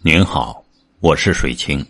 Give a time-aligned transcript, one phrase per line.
[0.00, 0.62] 您好，
[1.00, 1.84] 我是水清，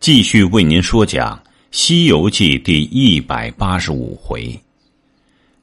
[0.00, 1.34] 继续为您说讲
[1.70, 4.62] 《西游记》第一百八十五回：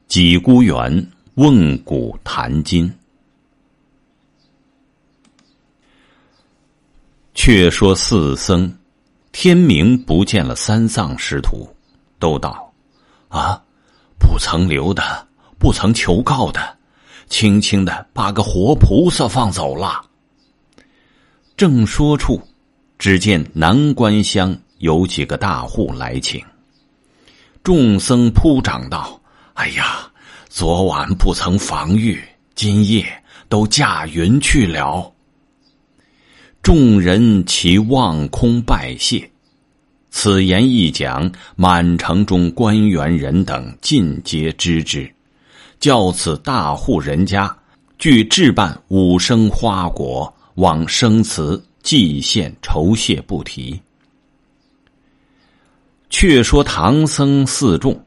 [0.07, 2.91] 几孤园问古谈今。
[7.35, 8.75] 却说四僧
[9.31, 11.69] 天明不见了三藏师徒，
[12.17, 12.73] 都道
[13.29, 13.61] ：“啊，
[14.17, 15.27] 不曾留的，
[15.59, 16.77] 不曾求告的，
[17.27, 20.03] 轻轻的把个活菩萨放走了。”
[21.57, 22.39] 正说处，
[22.99, 26.39] 只见南关乡有几个大户来请。
[27.63, 29.19] 众僧铺掌道
[29.55, 30.07] ：“哎呀，
[30.49, 32.21] 昨晚不曾防御，
[32.53, 33.03] 今夜
[33.49, 35.11] 都驾云去了。”
[36.61, 39.27] 众人齐望空拜谢。
[40.11, 45.11] 此言一讲，满城中官员人等尽皆知之，
[45.79, 47.57] 叫此大户人家
[47.97, 50.31] 俱置办五生花果。
[50.57, 53.79] 往生祠祭献酬谢不提。
[56.09, 58.03] 却说唐僧四众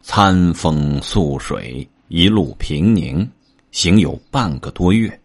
[0.00, 3.28] 餐风宿水，一路平宁，
[3.70, 5.20] 行有半个多月。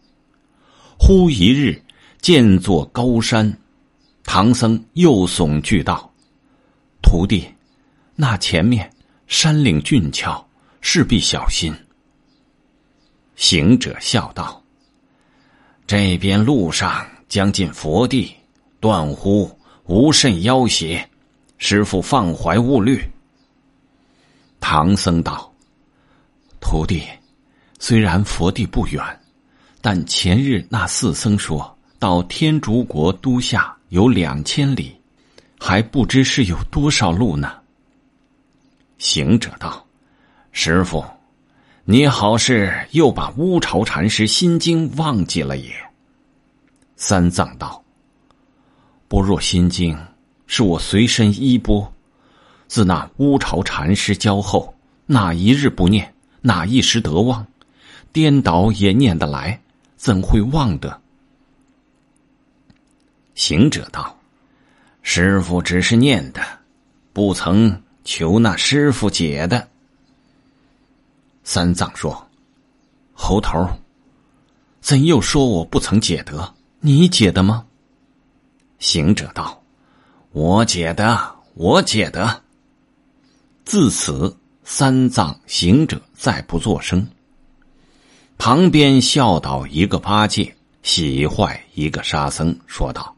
[0.99, 1.81] 忽一日，
[2.19, 3.57] 见座高山，
[4.23, 6.11] 唐僧又耸句道
[7.01, 7.47] ：“徒弟，
[8.15, 8.91] 那前面
[9.27, 10.45] 山岭峻峭，
[10.81, 11.73] 势必小心。”
[13.37, 14.61] 行者笑道。
[15.88, 18.33] 这边路上将近佛地，
[18.80, 19.55] 断乎
[19.86, 21.08] 无甚妖邪。
[21.58, 23.02] 师傅放怀勿虑。
[24.59, 25.53] 唐僧道
[26.59, 27.03] ：“徒弟，
[27.80, 29.02] 虽然佛地不远，
[29.80, 34.95] 但前日那四僧说到天竺国都下有两千里，
[35.59, 37.53] 还不知是有多少路呢。”
[38.97, 39.86] 行者道
[40.52, 41.06] ：“师傅。”
[41.88, 45.72] 你好是又把乌巢禅师心经忘记了也？
[46.95, 47.83] 三藏道
[49.08, 49.95] ：“不若心经
[50.47, 51.94] 是我随身衣钵，
[52.67, 54.73] 自那乌巢禅师教后，
[55.06, 57.45] 哪一日不念，哪一时得忘？
[58.12, 59.62] 颠倒也念得来，
[59.95, 61.00] 怎会忘得？”
[63.35, 64.18] 行者道
[65.03, 66.41] ：“师傅只是念的，
[67.13, 69.68] 不曾求那师傅解的。”
[71.45, 72.28] 三藏说
[73.13, 73.69] ：“猴头，
[74.81, 76.56] 怎又说我不曾解得？
[76.79, 77.66] 你解的吗？”
[78.79, 79.61] 行者道
[80.33, 82.41] ：“我解的，我解的。”
[83.63, 87.07] 自此，三藏、行者再不作声。
[88.39, 93.16] 旁边笑倒一个八戒，喜坏一个沙僧，说道：“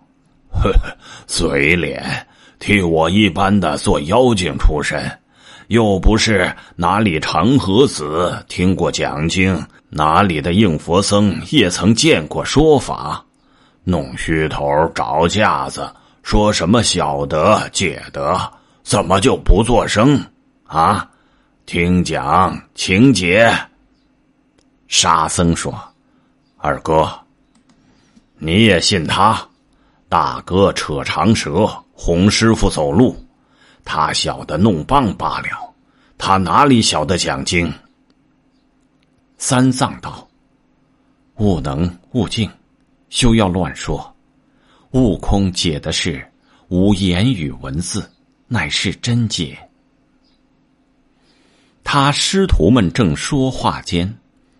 [0.52, 2.28] 呵呵，嘴脸，
[2.60, 5.20] 替我一般的做妖精出身。”
[5.68, 13.24] 又不是哪里长河子听过讲经，哪里的应佛僧也曾见过说法，
[13.84, 15.90] 弄虚头找架子，
[16.24, 18.40] 说什么晓得解得，
[18.84, 20.24] 怎么就不作声
[20.66, 21.10] 啊？
[21.66, 23.54] 听讲情节。
[24.88, 25.78] 沙僧说
[26.56, 27.12] ：“二哥，
[28.38, 29.38] 你也信他？
[30.08, 33.22] 大哥扯长蛇哄师傅走路。”
[33.90, 35.74] 他晓得弄棒罢了，
[36.18, 37.74] 他哪里晓得讲经？
[39.38, 40.28] 三藏道
[41.40, 42.52] ：“悟能悟净，
[43.10, 44.14] 休要乱说。
[44.92, 46.30] 悟空解的是
[46.68, 48.12] 无言语文字，
[48.50, 49.58] 乃是真解。”
[51.82, 54.14] 他师徒们正说话间，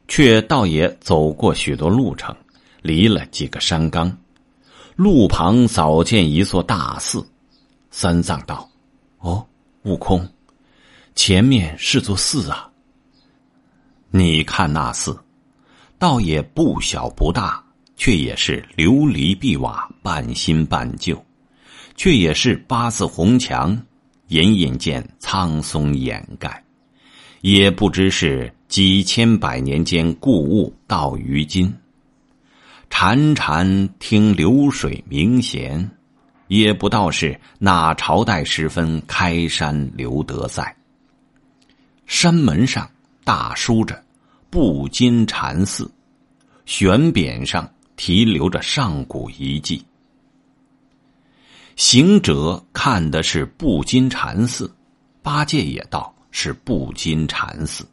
[0.08, 2.34] 却倒也走过许多路程，
[2.82, 4.18] 离了几个山冈，
[4.96, 7.28] 路旁早见一座大寺。
[7.92, 8.70] 三藏道。
[9.28, 9.46] 哦，
[9.84, 10.26] 悟空，
[11.14, 12.72] 前面是座寺啊。
[14.10, 15.20] 你看那寺，
[16.00, 17.62] 倒也不小不大，
[17.98, 21.22] 却也是琉璃碧瓦，半新半旧，
[21.98, 23.78] 却也是八字红墙，
[24.30, 26.64] 隐隐见苍松掩盖，
[27.42, 31.74] 也不知是几千百年间故物到于今。
[32.90, 35.97] 潺潺听流水鸣弦。
[36.48, 40.76] 也不道是哪朝代时分开山留德在。
[42.06, 42.90] 山门上
[43.24, 44.02] 大书着
[44.50, 45.92] “布金禅寺”，
[46.66, 49.86] 悬匾上题留着上古遗迹。
[51.76, 54.74] 行者看的是布金禅寺，
[55.22, 57.86] 八戒也道是布金禅寺。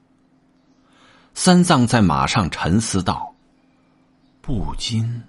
[1.34, 3.34] 三藏在马上沉思道
[4.40, 5.22] ：“布金，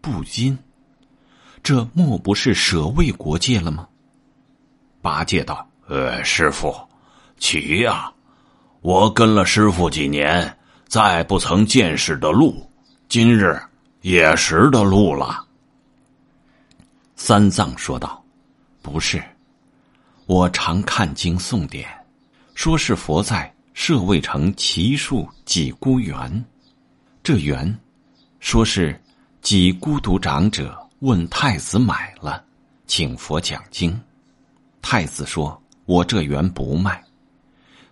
[0.00, 0.56] 布金。”
[1.66, 3.88] 这莫不是舍卫国界了吗？
[5.02, 6.72] 八戒道：“呃，师傅，
[7.40, 8.08] 奇呀！
[8.82, 12.70] 我跟了师傅几年，再不曾见识的路，
[13.08, 13.60] 今日
[14.02, 15.44] 也识的路了。
[17.16, 18.24] 三藏说道
[18.80, 19.20] ：“不是，
[20.26, 21.88] 我常看经诵典，
[22.54, 26.44] 说是佛在舍卫城奇树几孤园，
[27.24, 27.76] 这园，
[28.38, 29.02] 说是
[29.42, 32.44] 几孤独长者问太子买了，
[32.86, 33.98] 请佛讲经。
[34.82, 37.02] 太子说：我这园不卖。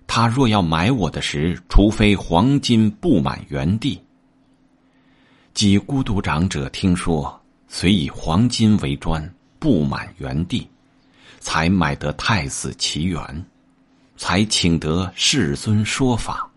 [0.07, 4.01] 他若要买我的时，除非黄金布满园地。
[5.53, 10.69] 几孤独长者听说。”遂以黄金为砖，布满园地，
[11.41, 13.45] 才买得太子奇缘，
[14.17, 16.49] 才请得世尊说法。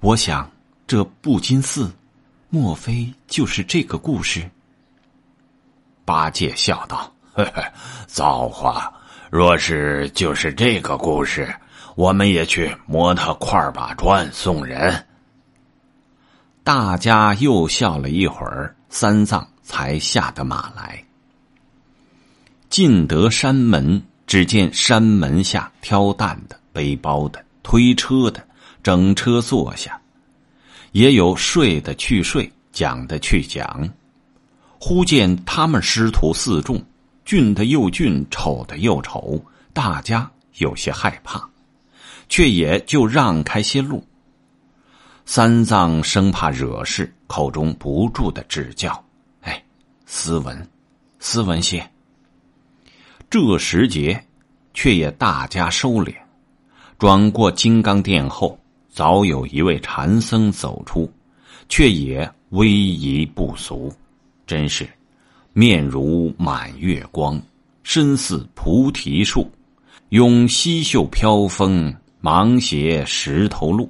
[0.00, 0.50] 我想，
[0.86, 1.90] 这布金寺，
[2.50, 4.46] 莫非就是这个故事？
[6.10, 7.62] 八戒笑道：“呵呵，
[8.08, 8.92] 造化！
[9.30, 11.54] 若是就是这个故事，
[11.94, 15.06] 我们也去磨他块把砖送人。”
[16.64, 18.74] 大家又笑了一会儿。
[18.88, 19.46] 三藏。
[19.62, 21.04] 才下得马来，
[22.68, 28.44] 进得山门，只见山门下挑担的、背包的、推车的，
[28.82, 29.92] 整车坐下；
[30.90, 33.88] 也有睡的去睡，讲的去讲。
[34.82, 36.82] 忽见他们师徒四众，
[37.26, 39.38] 俊的又俊，丑的又丑，
[39.74, 41.46] 大家有些害怕，
[42.30, 44.02] 却也就让开些路。
[45.26, 49.04] 三藏生怕惹事，口中不住的指教。
[49.42, 49.62] 哎
[50.06, 50.66] 斯文，
[51.18, 51.86] 斯文些。
[53.28, 54.24] 这时节，
[54.72, 56.14] 却也大家收敛。
[56.98, 61.12] 转过金刚殿后，早有一位禅僧走出，
[61.68, 63.92] 却也威仪不俗，
[64.50, 64.84] 真是
[65.52, 67.40] 面如满月光，
[67.84, 69.48] 身似菩提树，
[70.08, 73.88] 拥西袖飘风，芒鞋石头路。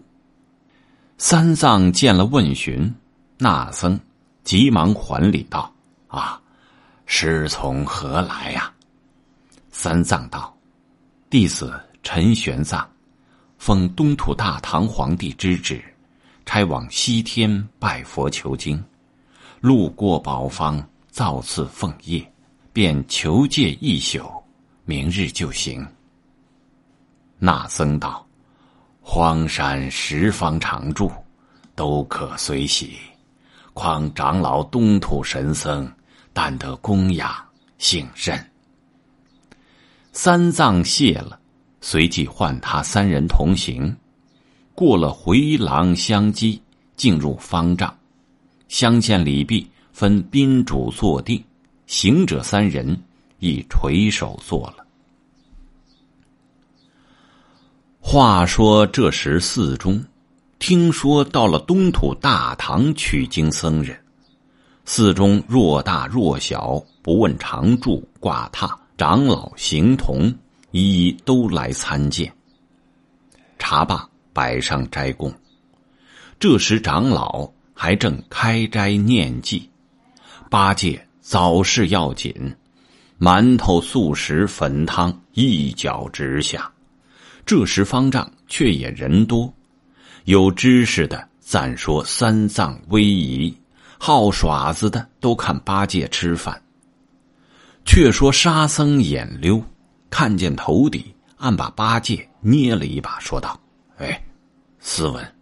[1.17, 2.95] 三藏见了，问询
[3.39, 3.99] 那僧，
[4.45, 5.73] 急忙还礼道。
[6.09, 6.39] 啊，
[7.07, 8.71] 师从何来呀？
[9.71, 10.55] 三藏道
[11.31, 11.73] ：“弟子
[12.03, 12.85] 陈玄奘，
[13.57, 15.83] 奉东土大唐皇帝之旨，
[16.45, 18.79] 差往西天拜佛求经，
[19.61, 22.33] 路过宝方，造次奉业，
[22.73, 24.23] 便求借一宿，
[24.85, 25.87] 明日就行。”
[27.39, 28.27] 那僧道
[29.01, 31.11] ：“荒山十方常住，
[31.75, 32.97] 都可随喜，
[33.73, 35.91] 况长老东土神僧。”
[36.33, 37.29] 但得供养，
[37.77, 38.39] 幸甚。
[40.13, 41.41] 三藏谢了，
[41.81, 43.95] 随即唤他三人同行，
[44.73, 46.63] 过了回廊相机，
[46.95, 47.93] 进入方丈，
[48.71, 51.43] 相见礼毕，分宾主坐定，
[51.89, 52.97] 行者三人
[53.41, 54.87] 亦垂手坐了。
[57.99, 60.01] 话说这时寺中，
[60.61, 63.99] 听说到了东土大唐取经僧人。
[64.85, 70.33] 寺中若大若小，不问常住挂榻，长老行童
[70.71, 72.33] 一一都来参见。
[73.59, 75.35] 茶罢，摆上斋供。
[76.39, 77.51] 这时长老
[77.83, 79.67] 还正开斋念记，
[80.51, 82.55] 八戒早事要紧，
[83.19, 86.71] 馒头、素食、粉汤一脚直下。
[87.47, 89.51] 这时方丈却也人多，
[90.25, 93.57] 有知识的赞说三藏威仪。
[93.99, 96.63] 好耍子的都看八戒吃饭。
[97.87, 99.65] 却说沙僧眼溜，
[100.11, 103.59] 看见头底，暗把八戒捏了一把，说道
[103.97, 104.23] ：“哎，
[104.81, 105.35] 斯文。”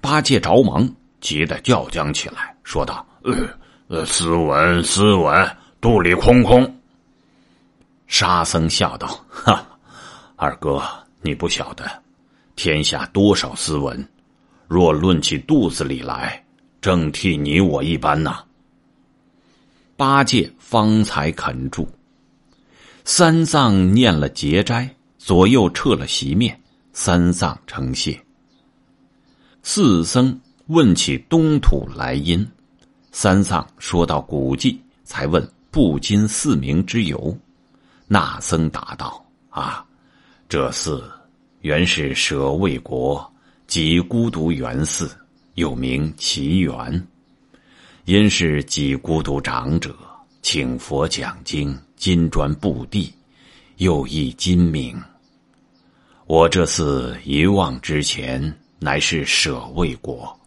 [0.00, 0.88] 八戒着忙，
[1.20, 3.34] 急得叫将起来，说道：“呃，
[3.88, 6.80] 呃，斯文，斯文，肚里空空。”
[8.06, 9.66] 沙僧笑道：“哈，
[10.36, 10.82] 二哥，
[11.22, 11.84] 你不晓得，
[12.54, 14.08] 天下多少斯文，
[14.68, 16.42] 若论起肚子里来。”
[16.78, 18.44] 正替你我一般呐。
[19.96, 21.90] 八戒方才肯住。
[23.04, 28.20] 三藏念了结斋，左右撤了席面，三藏称谢。
[29.64, 32.46] 四僧问起东土来因，
[33.12, 37.36] 三藏说到古迹，才问布金寺名之由。
[38.06, 39.84] 那僧答道：“啊，
[40.48, 41.04] 这寺
[41.60, 43.32] 原是舍卫国
[43.66, 45.10] 即孤独园寺。”
[45.56, 47.08] 又名奇缘，
[48.04, 49.96] 因是几孤独长者
[50.42, 53.10] 请佛讲经，金砖布地，
[53.78, 55.02] 又译金名。
[56.26, 60.38] 我这次一望之前，乃是舍卫国。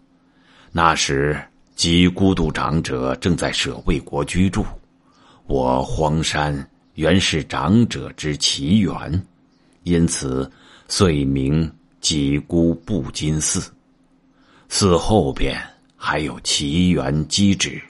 [0.71, 1.39] 那时
[1.75, 4.65] 几孤独长者正在舍卫国居住，
[5.47, 9.27] 我荒山原是长者之奇缘，
[9.83, 10.49] 因此
[10.87, 11.69] 遂名
[12.01, 13.71] 几孤布金寺。
[14.67, 15.59] 寺后边
[15.95, 17.81] 还有奇缘机旨。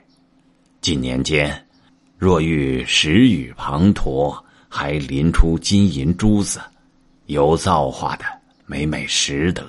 [0.79, 1.67] 近年间，
[2.17, 6.61] 若遇时雨滂沱，还临出金银珠子，
[7.25, 8.25] 有造化的，
[8.65, 9.65] 每每拾得。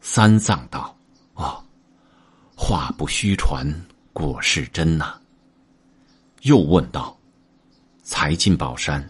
[0.00, 0.95] 三藏道：“，
[2.66, 3.64] 话不虚传，
[4.12, 5.14] 果是真呐。”
[6.42, 7.16] 又问道
[8.02, 9.08] ：“才进宝山，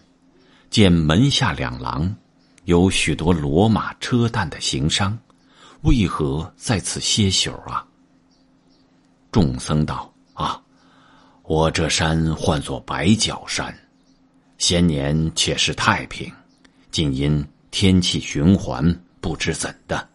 [0.69, 2.15] 见门下两廊。”
[2.65, 5.17] 有许多骡马车担的行商，
[5.81, 7.83] 为何在此歇宿啊？
[9.31, 10.61] 众僧道：“啊，
[11.41, 13.75] 我这山唤作白角山，
[14.59, 16.31] 先年且是太平，
[16.91, 20.07] 近因天气循环，不知怎的，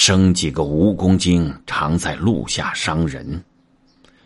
[0.00, 3.44] 生几个蜈蚣精常在路下伤人，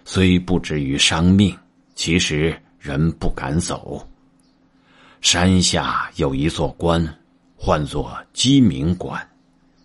[0.05, 1.57] 虽不至于伤命，
[1.95, 4.07] 其实人不敢走。
[5.23, 7.03] 山下有一座关。”
[7.57, 9.27] 唤作鸡鸣关，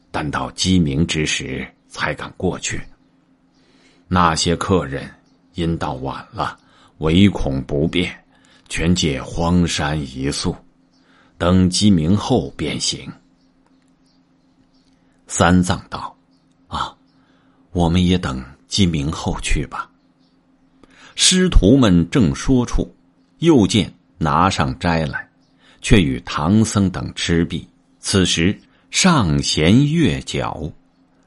[0.10, 2.82] 但到鸡鸣之时才敢过去。
[4.08, 5.08] 那些客人
[5.54, 6.58] 因到晚了，
[6.98, 8.12] 唯恐不便，
[8.68, 10.56] 全借荒山一宿，
[11.38, 13.10] 等鸡鸣后便行。
[15.28, 16.16] 三藏道
[16.68, 16.96] ：“啊，
[17.72, 19.90] 我们也等鸡鸣后去吧。”
[21.16, 22.92] 师徒们正说处，
[23.40, 25.26] 又见拿上斋来。
[25.80, 27.66] 却与唐僧等吃毕，
[28.00, 30.70] 此时上弦月角，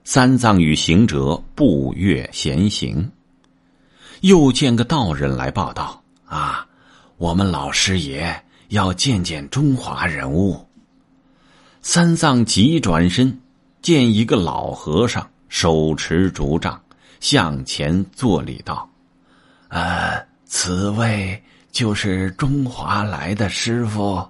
[0.02, 3.10] 三藏与行者步月闲行。
[4.22, 6.66] 又见个道人来报道：“啊，
[7.16, 10.66] 我们老师爷要见见中华人物。”
[11.80, 13.40] 三藏急转身，
[13.82, 16.80] 见一个老和尚手持竹杖，
[17.18, 18.88] 向前作礼道
[19.68, 24.26] ：“呃，此位就是中华来的师傅。”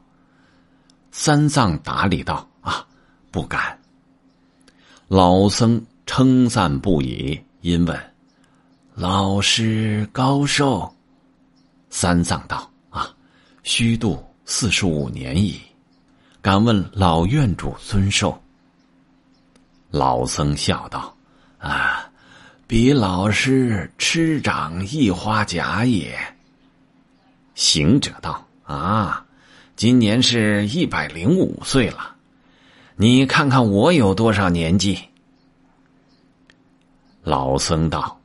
[1.10, 2.86] 三藏打礼道：“啊，
[3.30, 3.76] 不敢。”
[5.08, 7.98] 老僧称赞不已，因问
[8.94, 10.88] ：“老师高寿？”
[11.90, 13.12] 三藏道：“啊，
[13.64, 15.60] 虚度四十五年矣。
[16.40, 18.40] 敢问老院主尊寿？”
[19.90, 21.16] 老僧笑道
[21.58, 22.08] ：“啊，
[22.66, 26.18] 比老师吃长一花甲也。”
[27.54, 29.24] 行者道：“啊。”
[29.76, 32.14] 今年是一百零五岁了，
[32.96, 34.98] 你看看我有多少年纪？
[37.22, 38.20] 老僧道：“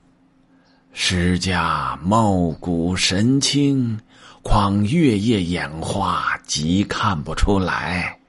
[0.91, 3.97] 施家貌骨神清，
[4.41, 8.19] 况月夜眼花，即看不出来。”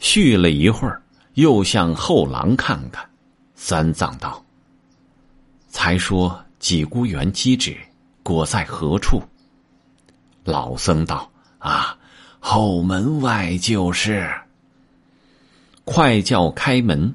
[0.00, 1.02] 续了一会儿，
[1.36, 3.08] 又向后廊看看。
[3.54, 4.44] 三藏道
[5.70, 7.74] ：“才说几孤园机旨，
[8.22, 9.22] 果在何处？”
[10.44, 11.30] 老僧道。
[11.58, 11.98] 啊，
[12.38, 14.30] 后门外就是。
[15.84, 17.12] 快叫开门，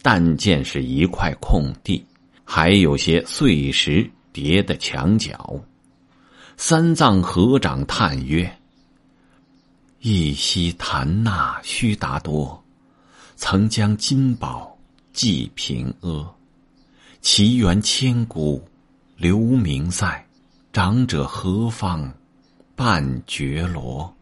[0.00, 2.02] 但见是一块空地，
[2.44, 5.60] 还有些碎石叠的墙角。
[6.56, 8.50] 三藏合掌叹曰
[10.00, 12.62] ：“一夕檀那须达多，
[13.42, 14.78] 曾将金宝
[15.14, 16.30] 寄平阿。
[17.22, 18.62] 奇缘千古
[19.16, 20.26] 留名在，
[20.74, 22.12] 长者何方？”
[22.76, 24.14] 半觉罗，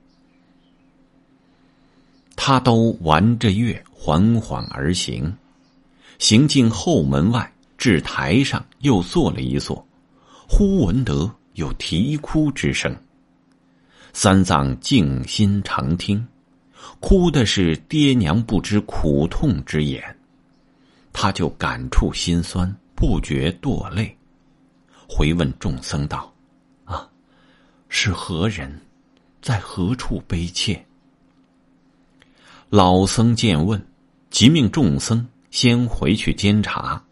[2.34, 5.36] 他都玩着月，缓缓而行，
[6.18, 9.86] 行进后门外，至台上，又坐了一坐，
[10.48, 12.96] 忽闻得有啼哭之声。
[14.12, 16.26] 三藏静心常听，
[17.00, 20.02] 哭的是爹娘不知苦痛之言，
[21.12, 24.16] 他就感触心酸，不觉堕泪，
[25.08, 26.32] 回问众僧道。
[26.84, 27.08] 啊
[27.88, 28.80] 是何人，
[29.40, 30.84] 在何处悲切？
[32.68, 33.82] 老僧见问，
[34.30, 37.02] 即命众僧先回去监察，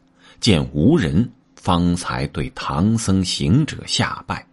[0.41, 4.47] 见无人，方才对唐僧行者下拜。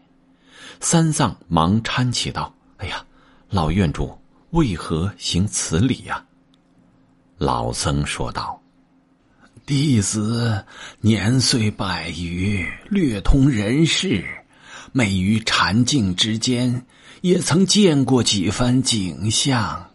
[0.79, 3.05] 三藏忙搀起道：“哎呀，
[3.49, 4.17] 老院主
[4.53, 6.25] 为何行此礼呀？”
[7.37, 8.59] 老僧说道
[9.67, 10.65] ：“弟子
[11.01, 14.25] 年岁百余，略通人事。”
[14.95, 16.85] 每于禅境之间，
[17.21, 19.89] 也曾见过几番景象。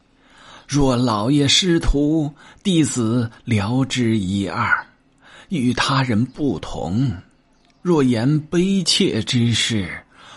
[0.67, 2.35] 若老爷师徒，
[2.65, 4.85] 弟子聊之一二，
[5.51, 7.13] 与他人不同。
[7.81, 9.89] 若言悲切之事，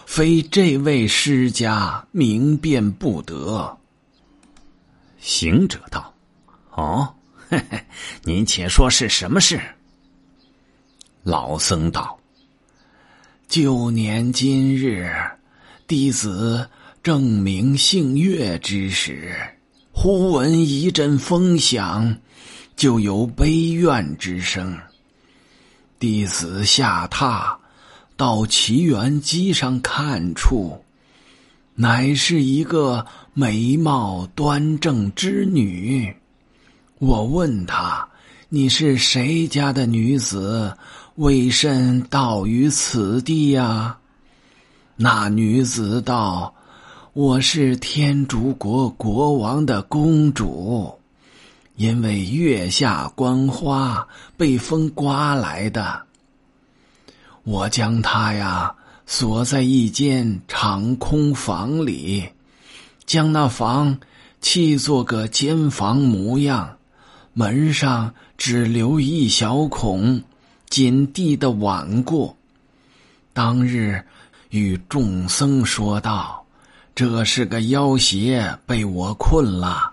[0.06, 3.80] 非这位师家明辨不得。
[5.22, 6.12] 行者道
[6.74, 7.14] ：“哦，
[7.48, 7.86] 嘿嘿，
[8.24, 9.62] 您且说是什么事？”
[11.22, 12.18] 老僧道。
[13.48, 15.14] 旧年今日，
[15.86, 16.68] 弟子
[17.04, 19.36] 正明姓月之时，
[19.92, 22.18] 忽闻一阵风响，
[22.76, 24.80] 就有悲怨之声，
[26.00, 27.56] 弟子下榻，
[28.16, 30.84] 到奇缘机上看处，
[31.76, 36.14] 乃是一个美貌端正之女。
[37.00, 38.06] 我问她
[38.50, 40.76] ：“你是谁家的女子？
[41.16, 43.98] 为甚到于此地呀？”
[44.98, 46.54] 那女子道
[47.14, 50.94] ：“我是天竺国国王的公主。”
[51.78, 56.02] 因为月下观花被风刮来的，
[57.44, 62.28] 我将她呀锁在一间长空房里，
[63.12, 63.98] 将那房
[64.40, 66.78] 砌做个间房模样，
[67.34, 70.24] 门上只留一小孔，
[70.70, 72.38] 紧闭的挽过。
[73.34, 74.02] 当日
[74.50, 76.46] 与众僧说道
[76.96, 79.92] ：“这是个妖邪，被我困了。”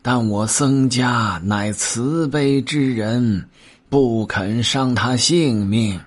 [0.00, 3.46] 但我僧家乃慈悲之人，
[3.90, 6.00] 不肯伤他性命。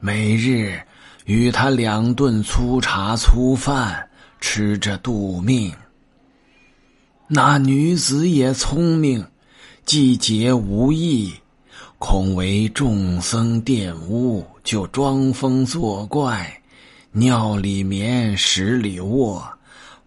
[0.00, 0.80] 每日
[1.26, 4.08] 与他两顿粗茶粗饭，
[4.46, 5.72] 吃着度命。
[7.26, 9.26] 那女子也聪明，
[9.86, 11.32] 既节无益，
[11.98, 16.60] 恐为众僧玷污，就装疯作怪，
[17.10, 19.42] 尿里面，屎里卧，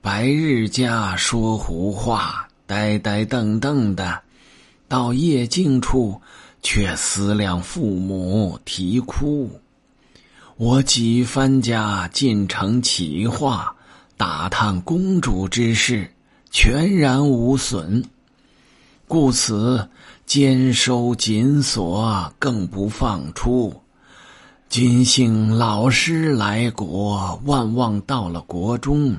[0.02, 2.48] 白日家说胡话。
[2.68, 4.22] 呆呆瞪瞪的，
[4.88, 6.22] 到夜静处，
[6.62, 9.50] 却思量父母，啼哭。
[10.58, 13.76] 我几番家进城启话，
[14.18, 16.10] 打探公主之事，
[16.50, 18.04] 全然无损。
[19.08, 19.88] 故此
[20.26, 23.80] 坚收紧锁，更不放出。
[24.68, 29.16] 今幸老师来国，万望到了国中。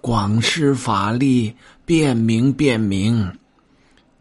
[0.00, 1.54] 广施法力，
[1.84, 3.30] 辨明辨明，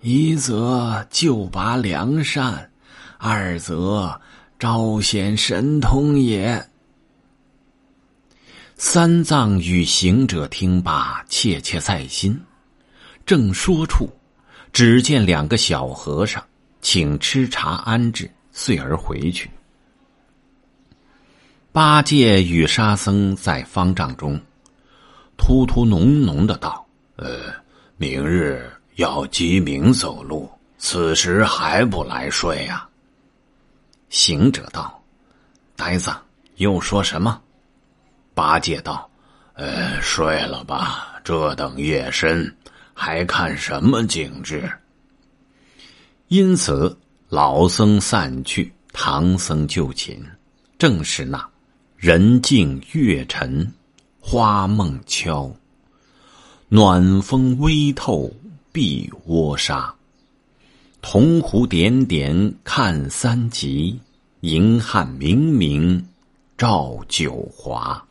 [0.02, 2.70] 一则救拔良善，
[3.18, 4.20] 二则
[4.58, 6.68] 昭显神通也。
[8.80, 12.40] 三藏与行者听罢，切切在心。
[13.26, 14.08] 正说处，
[14.72, 16.44] 只见两个小和尚
[16.80, 19.50] 请吃茶安置，遂而回去。
[21.72, 24.40] 八戒与沙僧在方丈中。
[25.38, 26.86] 突突浓浓的道
[27.18, 27.52] ：“呃，
[27.98, 30.48] 明日要鸡鸣走路，
[30.78, 32.88] 此时还不来睡呀？”
[34.10, 35.04] 行者道
[35.76, 36.12] ：“呆子，
[36.58, 37.42] 又说什么？”
[38.38, 39.10] 八戒道
[39.58, 42.56] ：“呃，睡了吧，这等夜深，
[42.94, 44.72] 还看什么景致？”
[46.30, 46.96] 因此，
[47.30, 50.24] 老僧散去，唐僧就寝。
[50.78, 51.44] 正是那
[51.96, 53.74] 人静月沉。
[54.20, 55.52] 花梦悄，
[56.70, 58.32] 暖风微透
[58.72, 59.92] 碧窝纱。
[61.02, 64.00] 铜壶点点看三极，
[64.42, 66.06] 银汉明明
[66.56, 68.04] 照九华。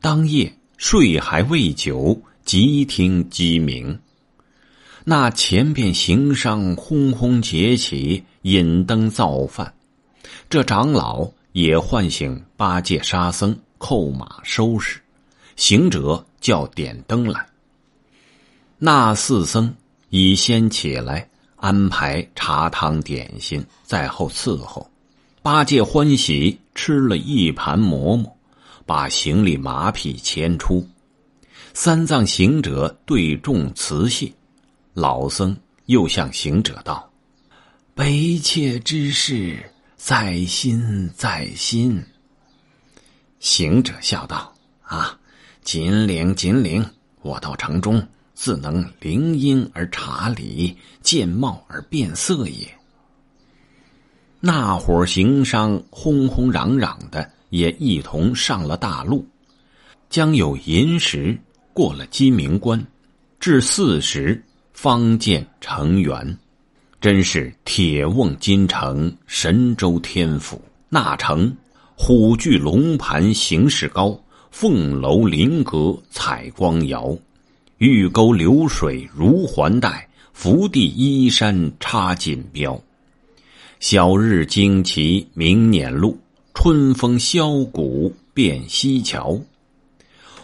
[0.00, 3.98] 当夜睡还未久，即听鸡鸣。
[5.04, 9.74] 那前边行商轰轰劫起，引灯造饭。
[10.50, 13.58] 这长老也唤醒八戒、沙僧。
[13.80, 15.00] 扣马收拾，
[15.54, 17.46] 行者叫点灯来。
[18.76, 19.72] 那四僧
[20.10, 24.90] 已先起来安排茶汤点心，在后伺候。
[25.42, 28.36] 八戒欢喜吃了一盘馍馍，
[28.88, 30.88] 把行李马匹牵出。
[31.74, 34.32] 三藏行者对众辞谢，
[34.94, 37.12] 老僧又向行者道
[37.94, 39.62] ：“悲切之事，
[39.94, 42.02] 在心在心。”
[43.40, 45.18] 行者笑道：“啊，
[45.62, 46.82] 金陵金陵，
[47.20, 52.66] 我到城中自能灵音而察理，见貌而变色也。”
[54.40, 59.26] 那伙行商轰轰嚷嚷的，也一同上了大路。
[60.10, 61.38] 将有寅时
[61.72, 62.84] 过了鸡鸣关，
[63.38, 66.36] 至巳时方见城垣。
[67.00, 70.60] 真是铁瓮金城，神州天府。
[70.88, 71.54] 那城。
[72.00, 74.16] 虎踞龙盘形势高，
[74.52, 77.12] 凤楼灵阁采光摇，
[77.78, 82.80] 玉沟流水如环带，福地依山插锦标。
[83.80, 86.16] 晓日旌旗明辇路，
[86.60, 89.40] 春风箫鼓遍西桥。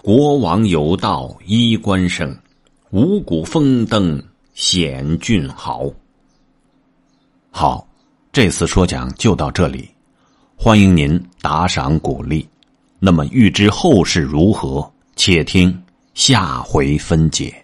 [0.00, 2.32] 国王有道衣冠胜，
[2.90, 4.22] 五谷丰登
[4.54, 5.90] 显俊豪。
[7.50, 7.84] 好，
[8.30, 9.90] 这次说讲就到这里。
[10.54, 12.46] 欢迎您打赏鼓励，
[13.00, 15.76] 那么欲知后事如何，且听
[16.14, 17.63] 下回分解。